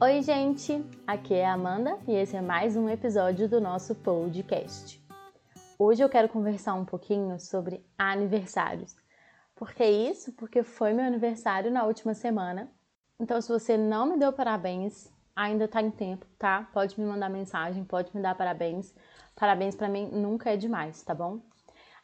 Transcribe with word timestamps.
Oi, 0.00 0.22
gente! 0.22 0.80
Aqui 1.04 1.34
é 1.34 1.44
a 1.44 1.54
Amanda 1.54 1.98
e 2.06 2.14
esse 2.14 2.36
é 2.36 2.40
mais 2.40 2.76
um 2.76 2.88
episódio 2.88 3.48
do 3.48 3.60
nosso 3.60 3.96
podcast. 3.96 5.04
Hoje 5.76 6.04
eu 6.04 6.08
quero 6.08 6.28
conversar 6.28 6.74
um 6.74 6.84
pouquinho 6.84 7.40
sobre 7.40 7.84
aniversários. 7.98 8.94
Por 9.56 9.74
que 9.74 9.84
isso? 9.84 10.32
Porque 10.34 10.62
foi 10.62 10.92
meu 10.92 11.04
aniversário 11.04 11.72
na 11.72 11.82
última 11.84 12.14
semana. 12.14 12.70
Então, 13.18 13.40
se 13.40 13.48
você 13.48 13.76
não 13.76 14.06
me 14.06 14.16
deu 14.16 14.32
parabéns, 14.32 15.12
ainda 15.34 15.66
tá 15.66 15.82
em 15.82 15.90
tempo, 15.90 16.24
tá? 16.38 16.68
Pode 16.72 16.98
me 16.98 17.04
mandar 17.04 17.28
mensagem, 17.28 17.82
pode 17.82 18.14
me 18.14 18.22
dar 18.22 18.36
parabéns. 18.36 18.94
Parabéns 19.34 19.74
para 19.74 19.88
mim 19.88 20.08
nunca 20.12 20.52
é 20.52 20.56
demais, 20.56 21.02
tá 21.02 21.12
bom? 21.12 21.40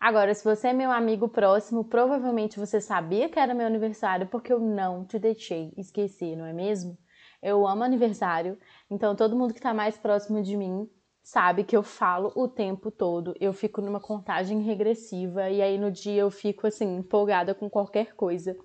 Agora, 0.01 0.35
se 0.35 0.43
você 0.43 0.69
é 0.69 0.73
meu 0.73 0.91
amigo 0.91 1.29
próximo, 1.29 1.85
provavelmente 1.85 2.59
você 2.59 2.81
sabia 2.81 3.29
que 3.29 3.39
era 3.39 3.55
meu 3.55 3.69
aniversário 3.69 4.27
porque 4.27 4.53
eu 4.53 4.59
não 4.59 5.05
te 5.05 5.17
deixei 5.17 5.73
esquecer, 5.77 6.37
não 6.37 6.45
é 6.45 6.53
mesmo? 6.53 6.99
Eu 7.45 7.67
amo 7.67 7.85
aniversário, 7.85 8.59
então 8.91 9.15
todo 9.15 9.37
mundo 9.37 9.53
que 9.53 9.59
está 9.59 9.75
mais 9.75 9.99
próximo 9.99 10.43
de 10.43 10.57
mim 10.57 10.89
sabe 11.23 11.63
que 11.63 11.77
eu 11.77 11.83
falo 11.83 12.33
o 12.35 12.49
tempo 12.49 12.91
todo. 12.91 13.35
Eu 13.39 13.53
fico 13.53 13.83
numa 13.83 14.01
contagem 14.01 14.63
regressiva 14.63 15.51
e 15.51 15.61
aí 15.61 15.77
no 15.77 15.91
dia 15.91 16.23
eu 16.23 16.31
fico 16.31 16.67
assim 16.67 16.97
empolgada 16.97 17.55
com 17.55 17.69
qualquer 17.69 18.15
coisa, 18.15 18.57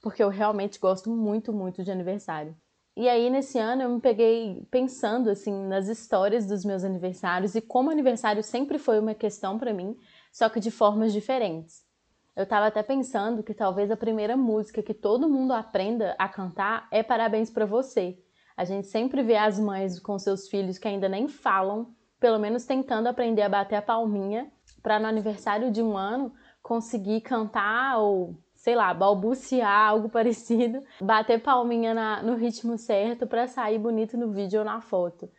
porque 0.00 0.22
eu 0.22 0.28
realmente 0.28 0.78
gosto 0.78 1.10
muito, 1.10 1.52
muito 1.52 1.82
de 1.82 1.90
aniversário. 1.90 2.56
E 2.96 3.08
aí 3.08 3.28
nesse 3.28 3.58
ano 3.58 3.82
eu 3.82 3.90
me 3.90 4.00
peguei 4.00 4.64
pensando 4.70 5.30
assim 5.30 5.66
nas 5.66 5.88
histórias 5.88 6.46
dos 6.46 6.64
meus 6.64 6.84
aniversários 6.84 7.56
e 7.56 7.60
como 7.60 7.90
aniversário 7.90 8.44
sempre 8.44 8.78
foi 8.78 9.00
uma 9.00 9.14
questão 9.14 9.58
para 9.58 9.74
mim, 9.74 9.96
só 10.30 10.48
que 10.48 10.60
de 10.60 10.70
formas 10.70 11.12
diferentes. 11.12 11.84
Eu 12.36 12.44
estava 12.44 12.68
até 12.68 12.84
pensando 12.84 13.42
que 13.42 13.52
talvez 13.52 13.90
a 13.90 13.96
primeira 13.96 14.36
música 14.36 14.80
que 14.80 14.94
todo 14.94 15.28
mundo 15.28 15.52
aprenda 15.54 16.14
a 16.16 16.28
cantar 16.28 16.86
é 16.92 17.02
Parabéns 17.02 17.50
para 17.50 17.66
você 17.66 18.16
a 18.58 18.64
gente 18.64 18.88
sempre 18.88 19.22
vê 19.22 19.36
as 19.36 19.56
mães 19.56 20.00
com 20.00 20.18
seus 20.18 20.48
filhos 20.48 20.78
que 20.78 20.88
ainda 20.88 21.08
nem 21.08 21.28
falam, 21.28 21.94
pelo 22.18 22.40
menos 22.40 22.64
tentando 22.64 23.06
aprender 23.06 23.42
a 23.42 23.48
bater 23.48 23.76
a 23.76 23.82
palminha, 23.82 24.50
para 24.82 24.98
no 24.98 25.06
aniversário 25.06 25.70
de 25.70 25.80
um 25.80 25.96
ano 25.96 26.34
conseguir 26.60 27.20
cantar 27.20 27.98
ou, 27.98 28.34
sei 28.56 28.74
lá, 28.74 28.92
balbuciar, 28.92 29.90
algo 29.90 30.08
parecido, 30.10 30.82
bater 31.00 31.40
palminha 31.40 31.94
na, 31.94 32.20
no 32.20 32.34
ritmo 32.34 32.76
certo 32.76 33.28
para 33.28 33.46
sair 33.46 33.78
bonito 33.78 34.16
no 34.16 34.32
vídeo 34.32 34.58
ou 34.58 34.64
na 34.64 34.80
foto. 34.80 35.30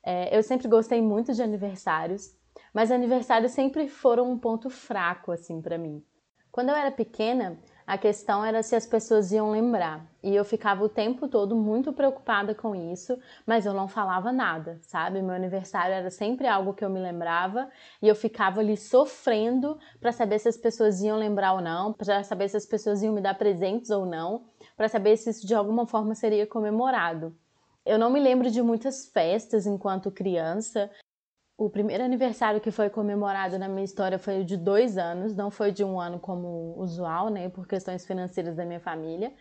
É, 0.00 0.36
eu 0.36 0.40
sempre 0.44 0.68
gostei 0.68 1.02
muito 1.02 1.34
de 1.34 1.42
aniversários, 1.42 2.32
mas 2.72 2.92
aniversários 2.92 3.50
sempre 3.50 3.88
foram 3.88 4.30
um 4.30 4.38
ponto 4.38 4.70
fraco 4.70 5.32
assim 5.32 5.60
para 5.60 5.76
mim. 5.76 6.00
Quando 6.52 6.68
eu 6.68 6.76
era 6.76 6.92
pequena, 6.92 7.58
a 7.88 7.96
questão 7.96 8.44
era 8.44 8.62
se 8.62 8.76
as 8.76 8.84
pessoas 8.84 9.32
iam 9.32 9.50
lembrar. 9.50 10.04
E 10.22 10.36
eu 10.36 10.44
ficava 10.44 10.84
o 10.84 10.90
tempo 10.90 11.26
todo 11.26 11.56
muito 11.56 11.90
preocupada 11.90 12.54
com 12.54 12.74
isso, 12.74 13.18
mas 13.46 13.64
eu 13.64 13.72
não 13.72 13.88
falava 13.88 14.30
nada, 14.30 14.78
sabe? 14.82 15.22
Meu 15.22 15.34
aniversário 15.34 15.94
era 15.94 16.10
sempre 16.10 16.46
algo 16.46 16.74
que 16.74 16.84
eu 16.84 16.90
me 16.90 17.00
lembrava 17.00 17.70
e 18.02 18.06
eu 18.06 18.14
ficava 18.14 18.60
ali 18.60 18.76
sofrendo 18.76 19.78
para 19.98 20.12
saber 20.12 20.38
se 20.38 20.50
as 20.50 20.56
pessoas 20.58 21.00
iam 21.00 21.16
lembrar 21.16 21.54
ou 21.54 21.62
não, 21.62 21.94
para 21.94 22.22
saber 22.22 22.50
se 22.50 22.58
as 22.58 22.66
pessoas 22.66 23.02
iam 23.02 23.14
me 23.14 23.22
dar 23.22 23.38
presentes 23.38 23.88
ou 23.88 24.04
não, 24.04 24.42
para 24.76 24.90
saber 24.90 25.16
se 25.16 25.30
isso 25.30 25.46
de 25.46 25.54
alguma 25.54 25.86
forma 25.86 26.14
seria 26.14 26.46
comemorado. 26.46 27.34
Eu 27.86 27.98
não 27.98 28.10
me 28.10 28.20
lembro 28.20 28.50
de 28.50 28.60
muitas 28.60 29.06
festas 29.06 29.66
enquanto 29.66 30.10
criança, 30.10 30.90
o 31.58 31.68
primeiro 31.68 32.04
aniversário 32.04 32.60
que 32.60 32.70
foi 32.70 32.88
comemorado 32.88 33.58
na 33.58 33.68
minha 33.68 33.84
história 33.84 34.16
foi 34.16 34.40
o 34.40 34.44
de 34.44 34.56
dois 34.56 34.96
anos, 34.96 35.34
não 35.34 35.50
foi 35.50 35.72
de 35.72 35.82
um 35.82 36.00
ano 36.00 36.20
como 36.20 36.74
usual, 36.78 37.30
né? 37.30 37.48
Por 37.48 37.66
questões 37.66 38.06
financeiras 38.06 38.54
da 38.54 38.64
minha 38.64 38.78
família. 38.78 39.32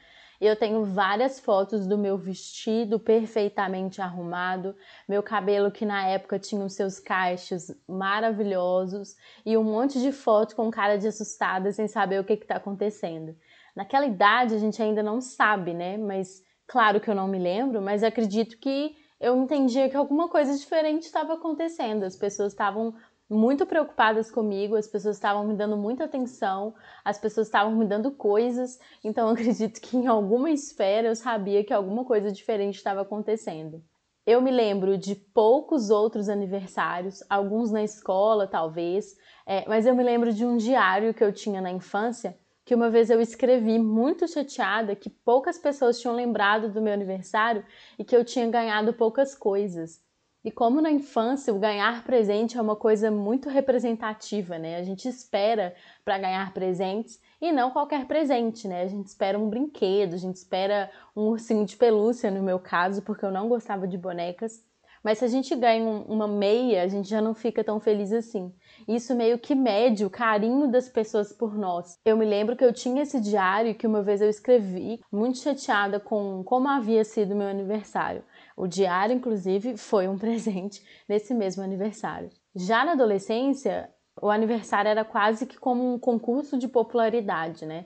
Eu 0.41 0.55
tenho 0.55 0.83
várias 0.83 1.39
fotos 1.39 1.85
do 1.85 1.95
meu 1.95 2.17
vestido 2.17 2.99
perfeitamente 2.99 4.01
arrumado, 4.01 4.75
meu 5.07 5.21
cabelo 5.21 5.71
que 5.71 5.85
na 5.85 6.07
época 6.07 6.39
tinha 6.39 6.65
os 6.65 6.73
seus 6.73 6.99
cachos 6.99 7.71
maravilhosos 7.87 9.15
e 9.45 9.55
um 9.55 9.63
monte 9.63 10.01
de 10.01 10.11
foto 10.11 10.55
com 10.55 10.71
cara 10.71 10.97
de 10.97 11.07
assustada 11.07 11.71
sem 11.71 11.87
saber 11.87 12.19
o 12.19 12.23
que 12.23 12.33
está 12.33 12.55
acontecendo. 12.55 13.35
Naquela 13.75 14.07
idade 14.07 14.55
a 14.55 14.59
gente 14.59 14.81
ainda 14.81 15.03
não 15.03 15.21
sabe, 15.21 15.71
né? 15.71 15.97
Mas 15.97 16.43
claro 16.65 16.99
que 16.99 17.11
eu 17.11 17.15
não 17.15 17.27
me 17.27 17.37
lembro, 17.37 17.79
mas 17.79 18.03
acredito 18.03 18.57
que 18.57 18.95
eu 19.19 19.35
entendia 19.35 19.89
que 19.89 19.97
alguma 19.97 20.29
coisa 20.29 20.55
diferente 20.55 21.03
estava 21.03 21.33
acontecendo. 21.33 22.03
As 22.03 22.15
pessoas 22.15 22.53
estavam 22.53 22.93
muito 23.29 23.65
preocupadas 23.65 24.31
comigo, 24.31 24.75
as 24.75 24.87
pessoas 24.87 25.17
estavam 25.17 25.45
me 25.45 25.53
dando 25.53 25.75
muita 25.75 26.05
atenção, 26.05 26.73
as 27.03 27.17
pessoas 27.17 27.47
estavam 27.47 27.75
me 27.75 27.85
dando 27.85 28.11
coisas, 28.11 28.79
então 29.03 29.27
acredito 29.29 29.81
que 29.81 29.97
em 29.97 30.07
alguma 30.07 30.49
esfera 30.49 31.07
eu 31.09 31.15
sabia 31.15 31.63
que 31.63 31.73
alguma 31.73 32.05
coisa 32.05 32.31
diferente 32.31 32.75
estava 32.75 33.01
acontecendo. 33.01 33.83
Eu 34.25 34.41
me 34.41 34.51
lembro 34.51 34.97
de 34.97 35.15
poucos 35.15 35.89
outros 35.89 36.27
aniversários, 36.29 37.23
alguns 37.29 37.71
na 37.71 37.83
escola 37.83 38.45
talvez, 38.45 39.15
é, 39.45 39.67
mas 39.67 39.85
eu 39.85 39.95
me 39.95 40.03
lembro 40.03 40.33
de 40.33 40.45
um 40.45 40.57
diário 40.57 41.13
que 41.13 41.23
eu 41.23 41.31
tinha 41.31 41.61
na 41.61 41.71
infância 41.71 42.37
que 42.67 42.75
uma 42.75 42.89
vez 42.89 43.09
eu 43.09 43.21
escrevi 43.21 43.79
muito 43.79 44.27
chateada 44.27 44.93
que 44.93 45.09
poucas 45.09 45.57
pessoas 45.57 46.01
tinham 46.01 46.13
lembrado 46.13 46.69
do 46.69 46.81
meu 46.81 46.91
aniversário 46.91 47.65
e 47.97 48.03
que 48.03 48.13
eu 48.13 48.25
tinha 48.25 48.45
ganhado 48.45 48.91
poucas 48.91 49.33
coisas. 49.33 50.01
E 50.43 50.51
como 50.51 50.81
na 50.81 50.91
infância 50.91 51.53
o 51.53 51.59
ganhar 51.59 52.03
presente 52.03 52.57
é 52.57 52.61
uma 52.61 52.75
coisa 52.75 53.09
muito 53.09 53.47
representativa, 53.47 54.59
né? 54.59 54.75
A 54.75 54.83
gente 54.83 55.07
espera 55.07 55.73
para 56.03 56.17
ganhar 56.17 56.53
presentes 56.53 57.21
e 57.39 57.53
não 57.53 57.71
qualquer 57.71 58.05
presente, 58.05 58.67
né? 58.67 58.81
A 58.81 58.87
gente 58.87 59.07
espera 59.07 59.39
um 59.39 59.49
brinquedo, 59.49 60.15
a 60.15 60.17
gente 60.17 60.35
espera 60.35 60.91
um 61.15 61.21
ursinho 61.29 61.65
de 61.65 61.77
pelúcia, 61.77 62.29
no 62.29 62.43
meu 62.43 62.59
caso, 62.59 63.01
porque 63.01 63.23
eu 63.23 63.31
não 63.31 63.47
gostava 63.47 63.87
de 63.87 63.97
bonecas. 63.97 64.61
Mas 65.03 65.19
se 65.19 65.25
a 65.25 65.27
gente 65.27 65.55
ganha 65.55 65.83
uma 65.83 66.27
meia, 66.27 66.83
a 66.83 66.87
gente 66.87 67.07
já 67.07 67.21
não 67.21 67.33
fica 67.33 67.63
tão 67.63 67.79
feliz 67.79 68.11
assim. 68.11 68.53
Isso 68.87 69.15
meio 69.15 69.37
que 69.39 69.55
mede 69.55 70.05
o 70.05 70.09
carinho 70.09 70.69
das 70.69 70.89
pessoas 70.89 71.31
por 71.31 71.57
nós. 71.57 71.97
Eu 72.05 72.17
me 72.17 72.25
lembro 72.25 72.55
que 72.55 72.63
eu 72.65 72.73
tinha 72.73 73.03
esse 73.03 73.19
diário 73.19 73.75
que 73.75 73.87
uma 73.87 74.01
vez 74.01 74.21
eu 74.21 74.29
escrevi, 74.29 75.01
muito 75.11 75.37
chateada 75.39 75.99
com 75.99 76.43
como 76.43 76.67
havia 76.67 77.03
sido 77.03 77.35
meu 77.35 77.47
aniversário. 77.47 78.23
O 78.55 78.67
diário, 78.67 79.15
inclusive, 79.15 79.77
foi 79.77 80.07
um 80.07 80.17
presente 80.19 80.83
nesse 81.07 81.33
mesmo 81.33 81.63
aniversário. 81.63 82.29
Já 82.55 82.83
na 82.83 82.93
adolescência, 82.93 83.89
o 84.21 84.29
aniversário 84.29 84.89
era 84.89 85.05
quase 85.05 85.45
que 85.45 85.57
como 85.57 85.93
um 85.93 85.99
concurso 85.99 86.57
de 86.57 86.67
popularidade, 86.67 87.65
né? 87.65 87.85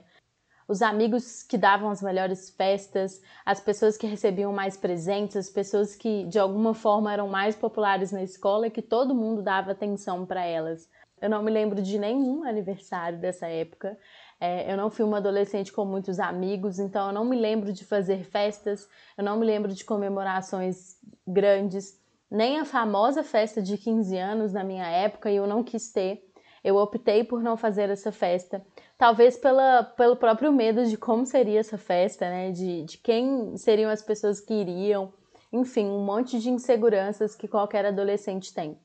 Os 0.72 0.80
amigos 0.80 1.42
que 1.42 1.58
davam 1.58 1.90
as 1.90 2.00
melhores 2.00 2.48
festas, 2.48 3.20
as 3.44 3.60
pessoas 3.60 3.98
que 3.98 4.06
recebiam 4.06 4.54
mais 4.54 4.74
presentes, 4.74 5.36
as 5.36 5.50
pessoas 5.50 5.94
que 5.94 6.24
de 6.24 6.38
alguma 6.38 6.72
forma 6.72 7.12
eram 7.12 7.28
mais 7.28 7.54
populares 7.54 8.10
na 8.10 8.22
escola 8.22 8.66
e 8.66 8.70
que 8.70 8.80
todo 8.80 9.14
mundo 9.14 9.42
dava 9.42 9.72
atenção 9.72 10.24
para 10.24 10.42
elas. 10.42 10.88
Eu 11.20 11.28
não 11.28 11.42
me 11.42 11.50
lembro 11.50 11.82
de 11.82 11.98
nenhum 11.98 12.42
aniversário 12.42 13.18
dessa 13.18 13.46
época. 13.46 13.98
É, 14.40 14.72
eu 14.72 14.76
não 14.78 14.90
fui 14.90 15.04
uma 15.04 15.18
adolescente 15.18 15.70
com 15.70 15.84
muitos 15.84 16.18
amigos, 16.18 16.78
então 16.78 17.08
eu 17.08 17.12
não 17.12 17.26
me 17.26 17.36
lembro 17.36 17.70
de 17.70 17.84
fazer 17.84 18.24
festas, 18.24 18.88
eu 19.18 19.22
não 19.22 19.38
me 19.38 19.44
lembro 19.44 19.74
de 19.74 19.84
comemorações 19.84 20.96
grandes, 21.28 22.00
nem 22.30 22.58
a 22.58 22.64
famosa 22.64 23.22
festa 23.22 23.60
de 23.60 23.76
15 23.76 24.16
anos 24.16 24.54
na 24.54 24.64
minha 24.64 24.86
época 24.86 25.30
e 25.30 25.36
eu 25.36 25.46
não 25.46 25.62
quis 25.62 25.92
ter. 25.92 26.31
Eu 26.62 26.76
optei 26.76 27.24
por 27.24 27.42
não 27.42 27.56
fazer 27.56 27.90
essa 27.90 28.12
festa, 28.12 28.64
talvez 28.96 29.36
pela, 29.36 29.82
pelo 29.82 30.16
próprio 30.16 30.52
medo 30.52 30.84
de 30.86 30.96
como 30.96 31.26
seria 31.26 31.60
essa 31.60 31.76
festa, 31.76 32.28
né? 32.28 32.50
De, 32.52 32.84
de 32.84 32.98
quem 32.98 33.56
seriam 33.56 33.90
as 33.90 34.02
pessoas 34.02 34.40
que 34.40 34.54
iriam, 34.54 35.12
enfim, 35.52 35.86
um 35.86 36.04
monte 36.04 36.38
de 36.38 36.50
inseguranças 36.50 37.34
que 37.34 37.48
qualquer 37.48 37.84
adolescente 37.84 38.54
tem. 38.54 38.78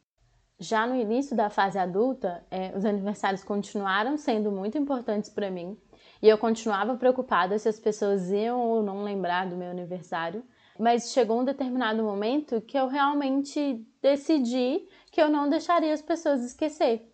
Já 0.59 0.87
no 0.87 0.95
início 0.95 1.35
da 1.35 1.51
fase 1.51 1.77
adulta, 1.77 2.43
é, 2.49 2.75
os 2.75 2.83
aniversários 2.83 3.43
continuaram 3.43 4.17
sendo 4.17 4.51
muito 4.51 4.75
importantes 4.75 5.29
para 5.29 5.51
mim 5.51 5.77
e 6.21 6.27
eu 6.27 6.37
continuava 6.37 6.95
preocupada 6.95 7.59
se 7.59 7.69
as 7.69 7.79
pessoas 7.79 8.31
iam 8.31 8.59
ou 8.59 8.81
não 8.81 9.03
lembrar 9.03 9.47
do 9.47 9.55
meu 9.55 9.69
aniversário, 9.69 10.43
mas 10.79 11.11
chegou 11.11 11.39
um 11.39 11.45
determinado 11.45 12.03
momento 12.03 12.59
que 12.61 12.77
eu 12.77 12.87
realmente 12.87 13.85
decidi 14.01 14.87
que 15.11 15.21
eu 15.21 15.29
não 15.29 15.47
deixaria 15.47 15.93
as 15.93 16.01
pessoas 16.01 16.43
esquecer. 16.43 17.07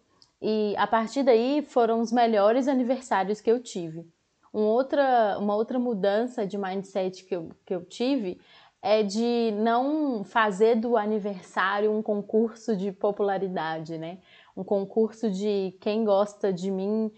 E 0.46 0.76
a 0.76 0.86
partir 0.86 1.24
daí 1.24 1.62
foram 1.62 2.02
os 2.02 2.12
melhores 2.12 2.68
aniversários 2.68 3.40
que 3.40 3.50
eu 3.50 3.64
tive. 3.64 4.06
Um 4.54 4.64
outra, 4.64 5.38
uma 5.40 5.56
outra 5.56 5.80
mudança 5.80 6.46
de 6.46 6.58
mindset 6.58 7.24
que 7.24 7.34
eu, 7.34 7.50
que 7.66 7.74
eu 7.74 7.86
tive 7.86 8.42
é 8.82 9.02
de 9.02 9.54
não 9.58 10.26
fazer 10.26 10.76
do 10.76 10.98
aniversário 10.98 11.90
um 11.90 12.04
concurso 12.04 12.76
de 12.76 12.92
popularidade, 12.92 13.98
né? 13.98 14.18
Um 14.56 14.66
concurso 14.66 15.32
de 15.32 15.78
quem 15.80 16.04
gosta 16.04 16.52
de 16.52 16.70
mim, 16.70 17.10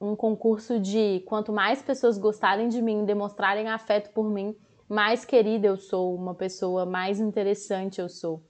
um 0.00 0.16
concurso 0.16 0.80
de 0.80 1.22
quanto 1.26 1.52
mais 1.52 1.82
pessoas 1.82 2.16
gostarem 2.16 2.70
de 2.70 2.80
mim, 2.80 3.04
demonstrarem 3.04 3.68
afeto 3.68 4.14
por 4.14 4.30
mim, 4.30 4.56
mais 4.88 5.26
querida 5.26 5.66
eu 5.66 5.76
sou, 5.76 6.14
uma 6.14 6.34
pessoa 6.34 6.86
mais 6.86 7.20
interessante 7.20 8.00
eu 8.00 8.08
sou. 8.08 8.42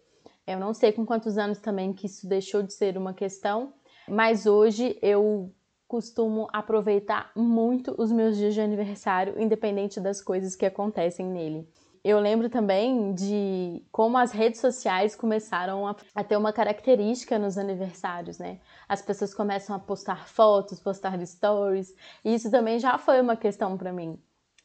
Eu 0.46 0.60
não 0.60 0.72
sei 0.72 0.92
com 0.92 1.04
quantos 1.04 1.36
anos 1.36 1.58
também 1.58 1.92
que 1.92 2.06
isso 2.06 2.28
deixou 2.28 2.62
de 2.62 2.72
ser 2.72 2.96
uma 2.96 3.12
questão, 3.12 3.72
mas 4.08 4.46
hoje 4.46 4.98
eu 5.02 5.52
costumo 5.92 6.48
aproveitar 6.52 7.30
muito 7.36 7.94
os 7.98 8.10
meus 8.10 8.36
dias 8.38 8.54
de 8.54 8.60
aniversário, 8.62 9.38
independente 9.38 10.00
das 10.00 10.22
coisas 10.22 10.56
que 10.56 10.64
acontecem 10.64 11.26
nele. 11.26 11.68
eu 12.02 12.18
lembro 12.18 12.48
também 12.48 13.12
de 13.14 13.84
como 13.92 14.16
as 14.18 14.32
redes 14.32 14.60
sociais 14.60 15.14
começaram 15.14 15.86
a, 15.86 15.94
a, 16.14 16.24
ter 16.24 16.36
uma 16.36 16.52
característica 16.52 17.38
nos 17.38 17.58
aniversários, 17.58 18.38
né? 18.38 18.58
As 18.88 19.02
pessoas 19.02 19.34
começam 19.34 19.76
a 19.76 19.78
postar 19.78 20.26
fotos, 20.26 20.80
postar 20.80 21.24
stories, 21.24 21.94
e 22.24 22.34
isso 22.34 22.50
também 22.50 22.78
já 22.78 22.98
foi 22.98 23.20
uma 23.20 23.36
questão 23.36 23.76
para 23.76 23.92
mim. 23.92 24.18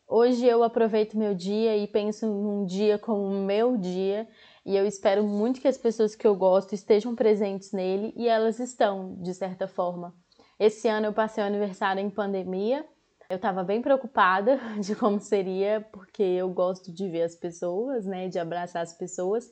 Hoje 0.08 0.48
eu 0.48 0.64
aproveito 0.64 1.18
meu 1.18 1.36
dia 1.36 1.76
e 1.76 1.86
penso 1.86 2.26
num 2.26 2.66
dia 2.66 2.98
como 2.98 3.26
o 3.26 3.46
meu 3.46 3.76
dia, 3.76 4.26
e 4.68 4.76
eu 4.76 4.86
espero 4.86 5.24
muito 5.24 5.62
que 5.62 5.68
as 5.68 5.78
pessoas 5.78 6.14
que 6.14 6.28
eu 6.28 6.36
gosto 6.36 6.76
estejam 6.76 7.16
presentes 7.16 7.72
nele, 7.72 8.14
e 8.18 8.28
elas 8.28 8.60
estão, 8.60 9.16
de 9.22 9.34
certa 9.34 9.66
forma. 9.66 10.14
Esse 10.60 10.90
ano 10.90 11.06
eu 11.06 11.14
passei 11.14 11.42
o 11.42 11.48
aniversário 11.48 12.02
em 12.02 12.10
pandemia, 12.10 12.86
eu 13.30 13.38
estava 13.38 13.64
bem 13.64 13.82
preocupada 13.82 14.60
de 14.84 14.94
como 14.94 15.22
seria, 15.22 15.88
porque 15.94 16.22
eu 16.22 16.50
gosto 16.50 16.94
de 16.94 17.08
ver 17.08 17.22
as 17.22 17.34
pessoas, 17.34 18.06
né, 18.06 18.28
de 18.28 18.40
abraçar 18.40 18.82
as 18.82 18.92
pessoas, 18.92 19.50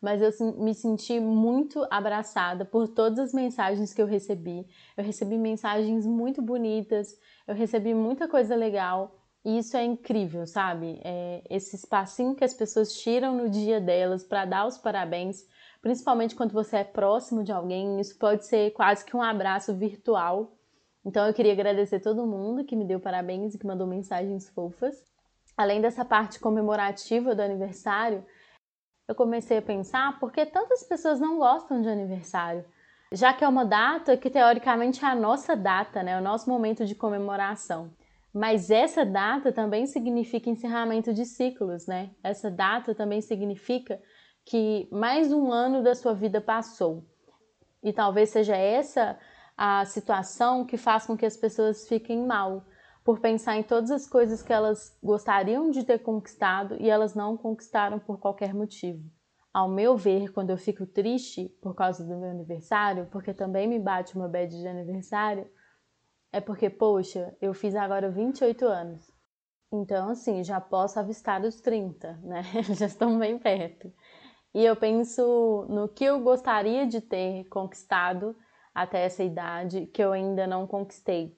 mas 0.00 0.22
eu 0.22 0.30
me 0.56 0.74
senti 0.74 1.20
muito 1.20 1.86
abraçada 1.90 2.64
por 2.64 2.88
todas 2.88 3.18
as 3.18 3.32
mensagens 3.34 3.92
que 3.92 4.00
eu 4.00 4.06
recebi. 4.06 4.66
Eu 4.96 5.04
recebi 5.04 5.36
mensagens 5.36 6.06
muito 6.06 6.40
bonitas, 6.40 7.08
eu 7.46 7.54
recebi 7.54 7.92
muita 7.92 8.26
coisa 8.26 8.56
legal. 8.56 9.15
E 9.46 9.58
isso 9.58 9.76
é 9.76 9.84
incrível, 9.84 10.46
sabe? 10.46 11.00
É 11.02 11.42
esse 11.48 11.76
espacinho 11.76 12.34
que 12.34 12.44
as 12.44 12.52
pessoas 12.52 12.92
tiram 13.00 13.34
no 13.34 13.48
dia 13.48 13.80
delas 13.80 14.24
para 14.24 14.44
dar 14.44 14.66
os 14.66 14.76
parabéns, 14.76 15.46
principalmente 15.80 16.34
quando 16.34 16.52
você 16.52 16.78
é 16.78 16.84
próximo 16.84 17.42
de 17.42 17.52
alguém, 17.52 17.98
isso 17.98 18.18
pode 18.18 18.44
ser 18.44 18.72
quase 18.72 19.04
que 19.04 19.16
um 19.16 19.22
abraço 19.22 19.72
virtual 19.72 20.52
então 21.06 21.24
eu 21.24 21.32
queria 21.32 21.52
agradecer 21.52 22.00
todo 22.00 22.26
mundo 22.26 22.64
que 22.64 22.74
me 22.74 22.84
deu 22.84 22.98
parabéns 22.98 23.54
e 23.54 23.58
que 23.58 23.66
mandou 23.66 23.86
mensagens 23.86 24.50
fofas. 24.50 25.06
Além 25.56 25.80
dessa 25.80 26.04
parte 26.04 26.40
comemorativa 26.40 27.32
do 27.32 27.40
aniversário, 27.40 28.26
eu 29.06 29.14
comecei 29.14 29.58
a 29.58 29.62
pensar 29.62 30.18
por 30.18 30.32
que 30.32 30.44
tantas 30.44 30.82
pessoas 30.82 31.20
não 31.20 31.38
gostam 31.38 31.80
de 31.80 31.88
aniversário, 31.88 32.64
já 33.12 33.32
que 33.32 33.44
é 33.44 33.48
uma 33.48 33.64
data 33.64 34.16
que 34.16 34.28
teoricamente 34.28 35.04
é 35.04 35.06
a 35.06 35.14
nossa 35.14 35.54
data, 35.54 36.02
né, 36.02 36.18
o 36.18 36.22
nosso 36.22 36.50
momento 36.50 36.84
de 36.84 36.96
comemoração. 36.96 37.88
Mas 38.36 38.70
essa 38.70 39.02
data 39.02 39.50
também 39.50 39.86
significa 39.86 40.50
encerramento 40.50 41.10
de 41.14 41.24
ciclos, 41.24 41.86
né? 41.86 42.10
Essa 42.22 42.50
data 42.50 42.94
também 42.94 43.22
significa 43.22 43.98
que 44.44 44.86
mais 44.92 45.32
um 45.32 45.50
ano 45.50 45.82
da 45.82 45.94
sua 45.94 46.12
vida 46.12 46.38
passou. 46.38 47.02
E 47.82 47.94
talvez 47.94 48.28
seja 48.28 48.54
essa 48.54 49.18
a 49.56 49.86
situação 49.86 50.66
que 50.66 50.76
faz 50.76 51.06
com 51.06 51.16
que 51.16 51.24
as 51.24 51.34
pessoas 51.34 51.88
fiquem 51.88 52.26
mal, 52.26 52.66
por 53.02 53.20
pensar 53.20 53.56
em 53.56 53.62
todas 53.62 53.90
as 53.90 54.06
coisas 54.06 54.42
que 54.42 54.52
elas 54.52 54.94
gostariam 55.02 55.70
de 55.70 55.82
ter 55.82 56.00
conquistado 56.00 56.76
e 56.78 56.90
elas 56.90 57.14
não 57.14 57.38
conquistaram 57.38 57.98
por 57.98 58.18
qualquer 58.18 58.52
motivo. 58.52 59.02
Ao 59.50 59.66
meu 59.66 59.96
ver, 59.96 60.30
quando 60.30 60.50
eu 60.50 60.58
fico 60.58 60.84
triste 60.84 61.48
por 61.62 61.74
causa 61.74 62.04
do 62.04 62.14
meu 62.14 62.28
aniversário, 62.28 63.08
porque 63.10 63.32
também 63.32 63.66
me 63.66 63.78
bate 63.78 64.14
uma 64.14 64.28
bad 64.28 64.54
de 64.54 64.68
aniversário, 64.68 65.48
é 66.36 66.40
porque, 66.40 66.68
poxa, 66.68 67.34
eu 67.40 67.54
fiz 67.54 67.74
agora 67.74 68.10
28 68.10 68.66
anos. 68.66 69.10
Então, 69.72 70.10
assim, 70.10 70.44
já 70.44 70.60
posso 70.60 71.00
avistar 71.00 71.42
os 71.42 71.62
30, 71.62 72.12
né? 72.22 72.42
já 72.78 72.84
estão 72.84 73.18
bem 73.18 73.38
perto. 73.38 73.90
E 74.54 74.62
eu 74.62 74.76
penso 74.76 75.66
no 75.70 75.88
que 75.88 76.04
eu 76.04 76.20
gostaria 76.20 76.86
de 76.86 77.00
ter 77.00 77.44
conquistado 77.48 78.36
até 78.74 79.06
essa 79.06 79.24
idade 79.24 79.86
que 79.86 80.04
eu 80.04 80.12
ainda 80.12 80.46
não 80.46 80.66
conquistei. 80.66 81.34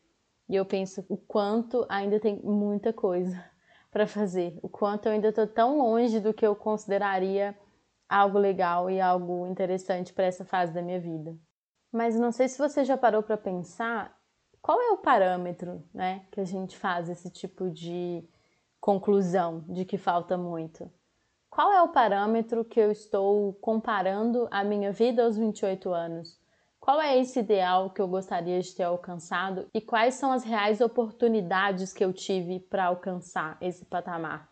E 0.48 0.56
eu 0.56 0.66
penso 0.66 1.06
o 1.08 1.16
quanto 1.16 1.86
ainda 1.88 2.18
tem 2.18 2.40
muita 2.42 2.92
coisa 2.92 3.40
para 3.92 4.04
fazer, 4.04 4.58
o 4.64 4.68
quanto 4.68 5.06
eu 5.06 5.12
ainda 5.12 5.28
estou 5.28 5.46
tão 5.46 5.78
longe 5.78 6.18
do 6.18 6.34
que 6.34 6.44
eu 6.44 6.56
consideraria 6.56 7.56
algo 8.08 8.36
legal 8.36 8.90
e 8.90 9.00
algo 9.00 9.46
interessante 9.46 10.12
para 10.12 10.24
essa 10.24 10.44
fase 10.44 10.72
da 10.72 10.82
minha 10.82 10.98
vida. 10.98 11.38
Mas 11.92 12.18
não 12.18 12.32
sei 12.32 12.48
se 12.48 12.58
você 12.58 12.84
já 12.84 12.98
parou 12.98 13.22
para 13.22 13.36
pensar 13.36 14.18
qual 14.60 14.81
é 14.81 14.90
o 14.90 14.99
parâmetro, 14.99 15.82
né, 15.94 16.26
que 16.31 16.40
a 16.40 16.44
gente 16.44 16.76
faz 16.76 17.08
esse 17.08 17.31
tipo 17.31 17.70
de 17.70 18.22
conclusão 18.81 19.64
de 19.69 19.84
que 19.84 19.99
falta 19.99 20.37
muito. 20.37 20.90
Qual 21.50 21.72
é 21.72 21.82
o 21.82 21.88
parâmetro 21.88 22.64
que 22.64 22.78
eu 22.78 22.93
estou 22.93 23.55
comparando 23.55 24.46
a 24.50 24.62
minha 24.62 24.93
vida 24.93 25.25
aos 25.25 25.37
28 25.37 25.90
anos? 25.93 26.38
Qual 26.78 27.00
é 27.00 27.19
esse 27.19 27.40
ideal 27.40 27.90
que 27.90 28.00
eu 28.00 28.08
gostaria 28.08 28.60
de 28.60 28.75
ter 28.75 28.84
alcançado 28.84 29.69
e 29.75 29.81
quais 29.81 30.14
são 30.14 30.31
as 30.31 30.44
reais 30.44 30.81
oportunidades 30.81 31.93
que 31.93 32.05
eu 32.05 32.12
tive 32.12 32.60
para 32.60 32.87
alcançar 32.87 33.58
esse 33.60 33.84
patamar? 33.84 34.49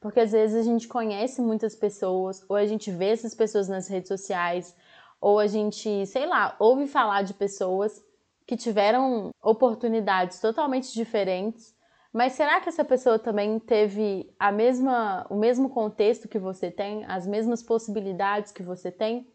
Porque 0.00 0.20
às 0.20 0.32
vezes 0.32 0.56
a 0.56 0.62
gente 0.62 0.86
conhece 0.86 1.40
muitas 1.40 1.74
pessoas, 1.74 2.44
ou 2.48 2.56
a 2.56 2.66
gente 2.66 2.90
vê 2.90 3.10
essas 3.10 3.34
pessoas 3.34 3.68
nas 3.68 3.88
redes 3.88 4.08
sociais, 4.08 4.76
ou 5.20 5.38
a 5.38 5.46
gente, 5.46 6.06
sei 6.06 6.26
lá, 6.26 6.54
ouve 6.58 6.86
falar 6.86 7.22
de 7.22 7.34
pessoas 7.34 8.02
que 8.48 8.56
tiveram 8.56 9.30
oportunidades 9.42 10.40
totalmente 10.40 10.90
diferentes, 10.94 11.76
mas 12.10 12.32
será 12.32 12.58
que 12.62 12.70
essa 12.70 12.82
pessoa 12.82 13.18
também 13.18 13.58
teve 13.58 14.34
a 14.38 14.50
mesma, 14.50 15.26
o 15.28 15.36
mesmo 15.36 15.68
contexto 15.68 16.26
que 16.26 16.38
você 16.38 16.70
tem, 16.70 17.04
as 17.04 17.26
mesmas 17.26 17.62
possibilidades 17.62 18.50
que 18.50 18.62
você 18.62 18.90
tem? 18.90 19.30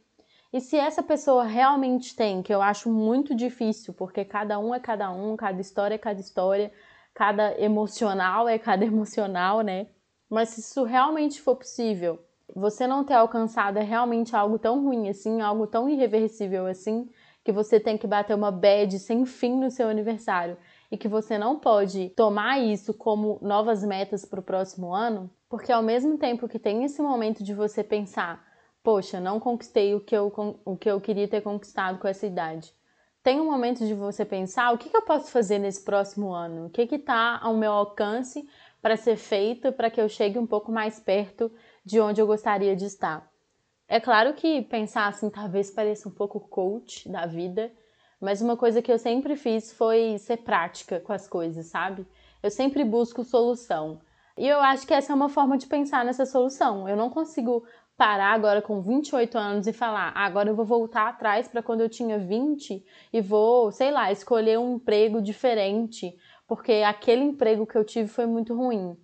E 0.52 0.60
se 0.60 0.76
essa 0.78 1.04
pessoa 1.04 1.44
realmente 1.44 2.16
tem, 2.16 2.42
que 2.42 2.52
eu 2.52 2.60
acho 2.60 2.90
muito 2.90 3.36
difícil, 3.36 3.94
porque 3.94 4.26
cada 4.26 4.58
um 4.58 4.74
é 4.74 4.80
cada 4.80 5.12
um, 5.12 5.38
cada 5.38 5.62
história 5.62 5.94
é 5.94 6.00
cada 6.00 6.20
história, 6.20 6.72
cada 7.14 7.56
emocional 7.62 8.50
é 8.50 8.58
cada 8.58 8.84
emocional, 8.84 9.62
né? 9.62 9.90
Mas 10.28 10.50
se 10.50 10.62
isso 10.62 10.84
realmente 10.86 11.40
for 11.40 11.56
possível, 11.56 12.20
você 12.56 12.88
não 12.88 13.04
ter 13.04 13.14
alcançado 13.14 13.78
é 13.78 13.84
realmente 13.84 14.36
algo 14.36 14.58
tão 14.58 14.84
ruim 14.84 15.08
assim, 15.08 15.40
algo 15.40 15.68
tão 15.68 15.88
irreversível 15.88 16.66
assim, 16.66 17.08
que 17.44 17.52
você 17.52 17.80
tem 17.80 17.98
que 17.98 18.08
bater 18.08 18.36
uma 18.36 18.52
bad 18.52 18.98
sem 19.00 19.26
fim 19.26 19.56
no 19.56 19.70
seu 19.70 19.90
aniversário 19.90 20.58
e 20.92 20.98
que 20.98 21.08
você 21.08 21.38
não 21.38 21.60
pode 21.60 22.10
tomar 22.10 22.60
isso 22.60 22.94
como 22.94 23.40
novas 23.42 23.84
metas 23.84 24.26
para 24.26 24.40
o 24.40 24.44
próximo 24.44 24.94
ano, 24.94 25.30
porque 25.50 25.72
ao 25.72 25.84
mesmo 25.84 26.18
tempo 26.18 26.48
que 26.48 26.60
tem 26.60 26.84
esse 26.84 27.02
momento 27.02 27.44
de 27.44 27.54
você 27.54 27.84
pensar 27.84 28.54
poxa, 28.84 29.20
não 29.20 29.40
conquistei 29.40 29.96
o 29.96 30.02
que 30.02 30.16
eu, 30.16 30.32
o 30.66 30.76
que 30.76 30.92
eu 30.92 31.00
queria 31.00 31.28
ter 31.28 31.42
conquistado 31.42 31.98
com 31.98 32.08
essa 32.08 32.28
idade. 32.28 32.74
Tem 33.24 33.40
um 33.40 33.50
momento 33.50 33.88
de 33.88 33.94
você 33.94 34.26
pensar 34.26 34.74
o 34.74 34.78
que, 34.78 34.90
que 34.90 34.98
eu 34.98 35.02
posso 35.02 35.32
fazer 35.32 35.58
nesse 35.58 35.82
próximo 35.82 36.34
ano, 36.34 36.66
o 36.66 36.70
que 36.70 36.82
está 36.82 37.40
ao 37.42 37.56
meu 37.56 37.72
alcance 37.72 38.46
para 38.82 38.98
ser 38.98 39.16
feito 39.16 39.72
para 39.72 39.90
que 39.90 40.02
eu 40.02 40.10
chegue 40.10 40.38
um 40.38 40.46
pouco 40.46 40.70
mais 40.70 41.00
perto 41.00 41.50
de 41.86 42.02
onde 42.02 42.20
eu 42.20 42.28
gostaria 42.28 42.76
de 42.76 42.86
estar. 42.86 43.33
É 43.88 44.00
claro 44.00 44.34
que 44.34 44.62
pensar 44.64 45.08
assim 45.08 45.30
talvez 45.30 45.70
pareça 45.70 46.08
um 46.08 46.12
pouco 46.12 46.40
coach 46.40 47.08
da 47.10 47.26
vida, 47.26 47.72
mas 48.20 48.42
uma 48.42 48.56
coisa 48.56 48.82
que 48.82 48.92
eu 48.92 48.98
sempre 48.98 49.36
fiz 49.36 49.74
foi 49.74 50.18
ser 50.18 50.38
prática 50.38 51.00
com 51.00 51.12
as 51.12 51.28
coisas, 51.28 51.68
sabe? 51.68 52.08
Eu 52.42 52.50
sempre 52.50 52.84
busco 52.84 53.24
solução. 53.24 54.02
E 54.38 54.48
eu 54.48 54.60
acho 54.62 54.88
que 54.88 54.94
essa 54.94 55.12
é 55.12 55.16
uma 55.16 55.30
forma 55.30 55.58
de 55.58 55.68
pensar 55.68 56.04
nessa 56.04 56.26
solução. 56.26 56.88
Eu 56.88 56.96
não 56.96 57.10
consigo 57.10 57.64
parar 57.96 58.34
agora 58.34 58.62
com 58.62 58.82
28 58.82 59.38
anos 59.38 59.68
e 59.68 59.74
falar, 59.74 60.12
ah, 60.16 60.26
agora 60.26 60.50
eu 60.50 60.56
vou 60.56 60.66
voltar 60.66 61.08
atrás 61.08 61.48
para 61.48 61.62
quando 61.62 61.82
eu 61.82 61.90
tinha 61.90 62.18
20 62.18 62.84
e 63.12 63.22
vou, 63.22 63.72
sei 63.72 63.92
lá, 63.92 64.12
escolher 64.12 64.58
um 64.58 64.76
emprego 64.76 65.22
diferente, 65.22 66.16
porque 66.48 66.72
aquele 66.86 67.24
emprego 67.24 67.68
que 67.68 67.78
eu 67.78 67.84
tive 67.84 68.08
foi 68.08 68.26
muito 68.26 68.56
ruim. 68.56 68.98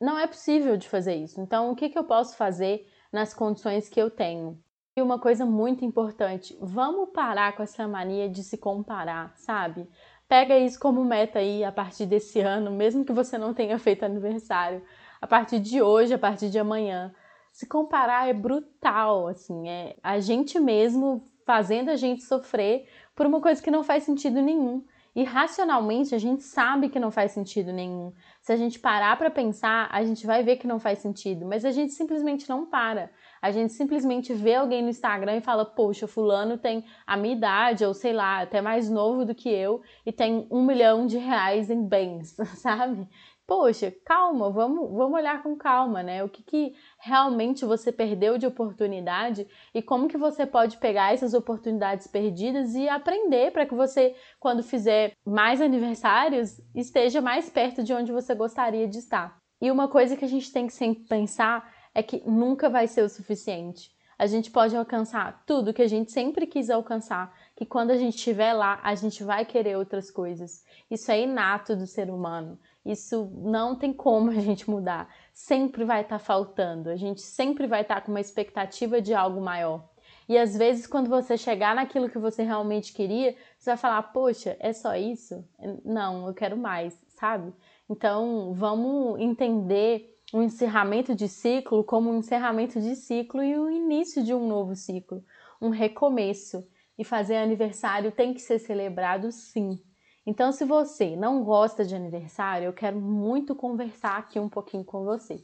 Não 0.00 0.18
é 0.18 0.26
possível 0.26 0.76
de 0.76 0.88
fazer 0.88 1.14
isso. 1.14 1.40
Então, 1.40 1.70
o 1.70 1.76
que, 1.76 1.88
que 1.88 1.98
eu 1.98 2.04
posso 2.04 2.36
fazer 2.36 2.86
nas 3.12 3.34
condições 3.34 3.88
que 3.88 4.00
eu 4.00 4.10
tenho? 4.10 4.58
E 4.96 5.02
uma 5.02 5.18
coisa 5.18 5.44
muito 5.44 5.84
importante, 5.84 6.56
vamos 6.60 7.10
parar 7.10 7.54
com 7.54 7.62
essa 7.62 7.86
mania 7.86 8.28
de 8.28 8.42
se 8.42 8.56
comparar, 8.56 9.32
sabe? 9.36 9.88
Pega 10.26 10.58
isso 10.58 10.78
como 10.80 11.04
meta 11.04 11.38
aí 11.38 11.62
a 11.62 11.70
partir 11.70 12.06
desse 12.06 12.40
ano, 12.40 12.70
mesmo 12.70 13.04
que 13.04 13.12
você 13.12 13.36
não 13.36 13.52
tenha 13.52 13.78
feito 13.78 14.04
aniversário, 14.04 14.82
a 15.20 15.26
partir 15.26 15.60
de 15.60 15.82
hoje, 15.82 16.14
a 16.14 16.18
partir 16.18 16.48
de 16.48 16.58
amanhã 16.58 17.14
se 17.56 17.66
comparar 17.66 18.28
é 18.28 18.34
brutal, 18.34 19.28
assim, 19.28 19.66
é 19.66 19.96
a 20.02 20.20
gente 20.20 20.60
mesmo 20.60 21.26
fazendo 21.46 21.88
a 21.88 21.96
gente 21.96 22.22
sofrer 22.22 22.86
por 23.14 23.24
uma 23.24 23.40
coisa 23.40 23.62
que 23.62 23.70
não 23.70 23.82
faz 23.82 24.02
sentido 24.02 24.42
nenhum. 24.42 24.84
E 25.16 25.24
racionalmente 25.24 26.14
a 26.14 26.18
gente 26.18 26.42
sabe 26.42 26.90
que 26.90 27.00
não 27.00 27.10
faz 27.10 27.32
sentido 27.32 27.72
nenhum. 27.72 28.12
Se 28.42 28.52
a 28.52 28.56
gente 28.56 28.78
parar 28.78 29.16
para 29.16 29.30
pensar, 29.30 29.88
a 29.90 30.04
gente 30.04 30.26
vai 30.26 30.42
ver 30.42 30.56
que 30.56 30.66
não 30.66 30.78
faz 30.78 30.98
sentido, 30.98 31.46
mas 31.46 31.64
a 31.64 31.70
gente 31.70 31.94
simplesmente 31.94 32.46
não 32.50 32.66
para. 32.66 33.10
A 33.40 33.50
gente 33.50 33.72
simplesmente 33.72 34.34
vê 34.34 34.56
alguém 34.56 34.82
no 34.82 34.90
Instagram 34.90 35.36
e 35.36 35.40
fala: 35.40 35.64
Poxa, 35.64 36.06
Fulano 36.06 36.58
tem 36.58 36.84
a 37.06 37.16
minha 37.16 37.34
idade, 37.34 37.82
ou 37.82 37.94
sei 37.94 38.12
lá, 38.12 38.42
até 38.42 38.60
mais 38.60 38.90
novo 38.90 39.24
do 39.24 39.34
que 39.34 39.48
eu, 39.48 39.80
e 40.04 40.12
tem 40.12 40.46
um 40.50 40.62
milhão 40.62 41.06
de 41.06 41.16
reais 41.16 41.70
em 41.70 41.82
bens, 41.82 42.36
sabe? 42.60 43.08
Poxa, 43.46 43.94
calma, 44.04 44.50
vamos, 44.50 44.90
vamos 44.90 45.18
olhar 45.18 45.42
com 45.42 45.56
calma, 45.56 46.02
né? 46.02 46.24
O 46.24 46.28
que, 46.28 46.42
que 46.42 46.74
realmente 46.98 47.64
você 47.64 47.92
perdeu 47.92 48.36
de 48.36 48.46
oportunidade 48.46 49.46
e 49.72 49.80
como 49.80 50.08
que 50.08 50.16
você 50.16 50.44
pode 50.44 50.78
pegar 50.78 51.14
essas 51.14 51.32
oportunidades 51.32 52.06
perdidas 52.06 52.74
e 52.74 52.88
aprender 52.88 53.52
para 53.52 53.64
que 53.64 53.74
você, 53.74 54.16
quando 54.40 54.62
fizer 54.62 55.12
mais 55.24 55.60
aniversários, 55.60 56.60
esteja 56.74 57.20
mais 57.20 57.48
perto 57.48 57.84
de 57.84 57.92
onde 57.92 58.10
você 58.10 58.34
gostaria 58.34 58.88
de 58.88 58.98
estar. 58.98 59.38
E 59.60 59.70
uma 59.70 59.88
coisa 59.88 60.16
que 60.16 60.24
a 60.24 60.28
gente 60.28 60.52
tem 60.52 60.66
que 60.66 60.72
sempre 60.72 61.04
pensar 61.04 61.72
é 61.94 62.02
que 62.02 62.22
nunca 62.26 62.68
vai 62.68 62.86
ser 62.86 63.02
o 63.02 63.08
suficiente. 63.08 63.96
A 64.18 64.26
gente 64.26 64.50
pode 64.50 64.74
alcançar 64.74 65.44
tudo 65.46 65.74
que 65.74 65.82
a 65.82 65.88
gente 65.88 66.10
sempre 66.10 66.46
quis 66.46 66.70
alcançar, 66.70 67.34
que 67.54 67.66
quando 67.66 67.90
a 67.90 67.98
gente 67.98 68.16
estiver 68.16 68.54
lá, 68.54 68.80
a 68.82 68.94
gente 68.94 69.22
vai 69.22 69.44
querer 69.44 69.76
outras 69.76 70.10
coisas. 70.10 70.64
Isso 70.90 71.10
é 71.10 71.20
inato 71.20 71.76
do 71.76 71.86
ser 71.86 72.10
humano. 72.10 72.58
Isso 72.86 73.30
não 73.34 73.76
tem 73.76 73.92
como 73.92 74.30
a 74.30 74.40
gente 74.40 74.70
mudar. 74.70 75.12
Sempre 75.34 75.84
vai 75.84 76.02
estar 76.02 76.18
tá 76.18 76.24
faltando. 76.24 76.88
A 76.88 76.96
gente 76.96 77.20
sempre 77.20 77.66
vai 77.66 77.82
estar 77.82 77.96
tá 77.96 78.00
com 78.00 78.12
uma 78.12 78.20
expectativa 78.20 79.02
de 79.02 79.12
algo 79.12 79.40
maior. 79.40 79.88
E 80.28 80.36
às 80.36 80.56
vezes, 80.56 80.86
quando 80.86 81.08
você 81.08 81.36
chegar 81.36 81.74
naquilo 81.74 82.08
que 82.08 82.18
você 82.18 82.42
realmente 82.42 82.92
queria, 82.92 83.36
você 83.58 83.70
vai 83.70 83.76
falar: 83.76 84.02
Poxa, 84.04 84.56
é 84.60 84.72
só 84.72 84.96
isso? 84.96 85.44
Não, 85.84 86.26
eu 86.26 86.34
quero 86.34 86.56
mais, 86.56 87.00
sabe? 87.08 87.52
Então, 87.88 88.52
vamos 88.54 89.20
entender 89.20 90.16
o 90.32 90.42
encerramento 90.42 91.14
de 91.14 91.28
ciclo 91.28 91.84
como 91.84 92.10
um 92.10 92.18
encerramento 92.18 92.80
de 92.80 92.96
ciclo 92.96 93.42
e 93.42 93.56
o 93.56 93.70
início 93.70 94.24
de 94.24 94.34
um 94.34 94.46
novo 94.46 94.74
ciclo, 94.74 95.24
um 95.60 95.68
recomeço. 95.68 96.66
E 96.98 97.04
fazer 97.04 97.36
aniversário 97.36 98.10
tem 98.10 98.32
que 98.32 98.40
ser 98.40 98.58
celebrado 98.58 99.30
sim. 99.30 99.78
Então, 100.26 100.50
se 100.50 100.64
você 100.64 101.14
não 101.14 101.44
gosta 101.44 101.84
de 101.84 101.94
aniversário, 101.94 102.66
eu 102.66 102.72
quero 102.72 103.00
muito 103.00 103.54
conversar 103.54 104.18
aqui 104.18 104.40
um 104.40 104.48
pouquinho 104.48 104.84
com 104.84 105.04
você. 105.04 105.36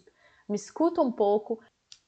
Me 0.48 0.56
escuta 0.56 1.00
um 1.00 1.12
pouco, 1.12 1.60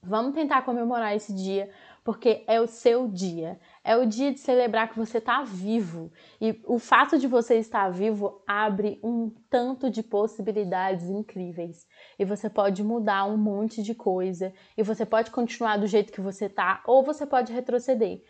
vamos 0.03 0.35
tentar 0.35 0.63
comemorar 0.63 1.15
esse 1.15 1.33
dia, 1.33 1.71
porque 2.03 2.45
é 2.49 2.61
o 2.61 2.67
seu 2.67 3.07
dia. 3.07 3.61
É 3.85 3.97
o 3.97 4.05
dia 4.05 4.33
de 4.33 4.41
celebrar 4.41 4.91
que 4.91 4.99
você 4.99 5.19
está 5.19 5.45
vivo. 5.45 6.11
E 6.41 6.61
o 6.67 6.81
fato 6.81 7.17
de 7.17 7.29
você 7.29 7.59
estar 7.59 7.91
vivo 7.91 8.43
abre 8.45 8.99
um 9.05 9.31
tanto 9.49 9.89
de 9.89 10.03
possibilidades 10.03 11.09
incríveis. 11.09 11.87
E 12.19 12.25
você 12.25 12.51
pode 12.51 12.83
mudar 12.83 13.25
um 13.25 13.39
monte 13.39 13.85
de 13.85 13.95
coisa. 13.95 14.53
E 14.77 14.83
você 14.83 15.07
pode 15.07 15.31
continuar 15.31 15.77
do 15.77 15.87
jeito 15.87 16.13
que 16.13 16.21
você 16.21 16.47
está, 16.47 16.83
ou 16.89 17.05
você 17.05 17.25
pode 17.25 17.53
retroceder. 17.53 18.21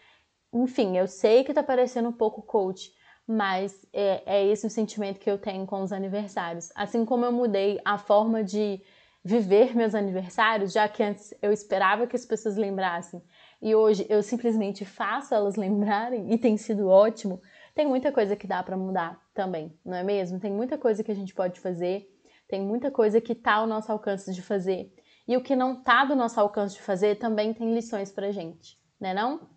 Enfim, 0.52 0.98
eu 0.98 1.06
sei 1.08 1.42
que 1.42 1.50
está 1.50 1.62
parecendo 1.62 2.10
um 2.10 2.12
pouco 2.12 2.42
coach, 2.42 2.92
mas 3.26 3.86
é, 3.92 4.22
é 4.26 4.46
esse 4.46 4.66
o 4.66 4.70
sentimento 4.70 5.18
que 5.18 5.30
eu 5.30 5.38
tenho 5.38 5.66
com 5.66 5.82
os 5.82 5.92
aniversários. 5.92 6.70
Assim 6.74 7.04
como 7.04 7.24
eu 7.24 7.32
mudei 7.32 7.80
a 7.84 7.98
forma 7.98 8.42
de 8.44 8.80
viver 9.24 9.74
meus 9.74 9.94
aniversários, 9.94 10.72
já 10.72 10.86
que 10.86 11.02
antes 11.02 11.32
eu 11.40 11.50
esperava 11.50 12.06
que 12.06 12.14
as 12.14 12.26
pessoas 12.26 12.56
lembrassem 12.56 13.22
e 13.62 13.74
hoje 13.74 14.06
eu 14.10 14.22
simplesmente 14.22 14.84
faço 14.84 15.34
elas 15.34 15.56
lembrarem 15.56 16.30
e 16.30 16.36
tem 16.36 16.58
sido 16.58 16.88
ótimo, 16.88 17.40
tem 17.74 17.86
muita 17.86 18.12
coisa 18.12 18.36
que 18.36 18.46
dá 18.46 18.62
para 18.62 18.76
mudar 18.76 19.18
também, 19.32 19.72
não 19.84 19.96
é 19.96 20.02
mesmo? 20.02 20.38
Tem 20.38 20.52
muita 20.52 20.76
coisa 20.76 21.02
que 21.02 21.10
a 21.10 21.14
gente 21.14 21.34
pode 21.34 21.58
fazer, 21.58 22.06
tem 22.46 22.60
muita 22.60 22.90
coisa 22.90 23.20
que 23.20 23.34
tá 23.34 23.54
ao 23.54 23.66
nosso 23.66 23.90
alcance 23.90 24.32
de 24.32 24.42
fazer. 24.42 24.92
E 25.26 25.34
o 25.38 25.42
que 25.42 25.56
não 25.56 25.82
tá 25.82 26.04
do 26.04 26.14
nosso 26.14 26.38
alcance 26.38 26.74
de 26.74 26.82
fazer 26.82 27.16
também 27.16 27.54
tem 27.54 27.74
lições 27.74 28.12
pra 28.12 28.30
gente, 28.30 28.78
né 29.00 29.14
não? 29.14 29.48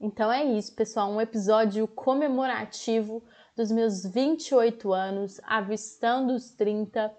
Então 0.00 0.30
é 0.30 0.44
isso, 0.44 0.74
pessoal, 0.74 1.10
um 1.10 1.20
episódio 1.20 1.88
comemorativo 1.88 3.22
dos 3.56 3.70
meus 3.70 4.04
28 4.04 4.92
anos, 4.92 5.40
avistando 5.42 6.34
os 6.34 6.50
30, 6.50 7.10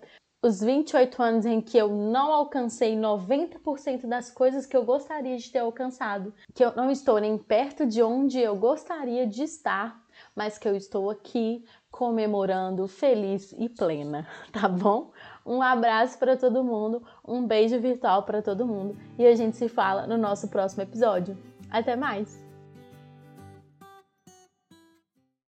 os 0.44 0.62
28 0.62 1.22
anos 1.22 1.46
em 1.48 1.60
que 1.60 1.76
eu 1.76 1.90
não 1.90 2.32
alcancei 2.32 2.96
90% 2.96 4.06
das 4.08 4.30
coisas 4.30 4.68
que 4.68 4.78
eu 4.78 4.86
gostaria 4.86 5.38
de 5.38 5.52
ter 5.52 5.60
alcançado, 5.60 6.32
que 6.54 6.64
eu 6.64 6.76
não 6.76 6.92
estou 6.92 7.18
nem 7.18 7.36
perto 7.36 7.88
de 7.88 8.04
onde 8.04 8.40
eu 8.40 8.56
gostaria 8.56 9.26
de 9.26 9.42
estar, 9.42 10.00
mas 10.36 10.60
que 10.60 10.68
eu 10.68 10.76
estou 10.76 11.10
aqui 11.10 11.66
comemorando 11.90 12.88
feliz 12.88 13.56
e 13.58 13.68
plena, 13.68 14.28
tá 14.54 14.68
bom? 14.68 15.12
Um 15.44 15.64
abraço 15.64 16.20
para 16.20 16.38
todo 16.38 16.64
mundo, 16.64 17.02
um 17.28 17.48
beijo 17.48 17.80
virtual 17.80 18.22
para 18.22 18.44
todo 18.44 18.68
mundo 18.68 18.96
e 19.18 19.26
a 19.26 19.34
gente 19.34 19.58
se 19.58 19.68
fala 19.68 20.06
no 20.06 20.18
nosso 20.18 20.48
próximo 20.48 20.84
episódio. 20.84 21.36
Até 21.72 21.96
mais! 21.96 22.47